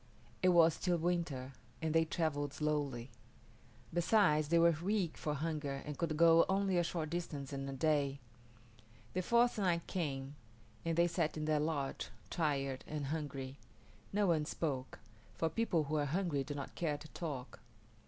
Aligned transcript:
It 0.41 0.49
was 0.49 0.73
still 0.73 0.97
winter, 0.97 1.53
and 1.79 1.93
they 1.93 2.05
travelled 2.05 2.53
slowly. 2.53 3.11
Besides, 3.93 4.47
they 4.47 4.57
were 4.57 4.71
weak 4.81 5.15
from 5.15 5.35
hunger 5.35 5.83
and 5.85 5.95
could 5.95 6.17
go 6.17 6.43
only 6.49 6.79
a 6.79 6.83
short 6.83 7.11
distance 7.11 7.53
in 7.53 7.69
a 7.69 7.73
day. 7.73 8.17
The 9.13 9.21
fourth 9.21 9.59
night 9.59 9.85
came, 9.85 10.33
and 10.83 10.97
they 10.97 11.05
sat 11.05 11.37
in 11.37 11.45
their 11.45 11.59
lodge, 11.59 12.09
tired 12.31 12.83
and 12.87 13.05
hungry. 13.13 13.59
No 14.11 14.25
one 14.25 14.45
spoke, 14.45 14.97
for 15.35 15.49
people 15.49 15.83
who 15.83 15.97
are 15.97 16.05
hungry 16.05 16.43
do 16.43 16.55
not 16.55 16.73
care 16.73 16.97
to 16.97 17.07
talk. 17.09 17.59